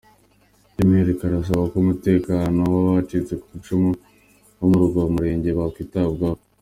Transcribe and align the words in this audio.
By’umwihariko 0.71 1.21
arasaba 1.29 1.63
ko 1.71 1.75
umutekano 1.83 2.59
w’abacitse 2.83 3.33
ku 3.41 3.45
icumu 3.57 3.89
bo 4.57 4.65
muri 4.71 4.83
uwo 4.97 5.05
murenge 5.13 5.49
bakwitabwaho. 5.57 6.39